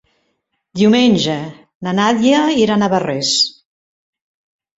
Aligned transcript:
Diumenge 0.79 1.35
na 1.89 1.93
Nàdia 1.99 2.41
irà 2.63 2.79
a 2.79 2.79
Navarrés. 2.85 3.37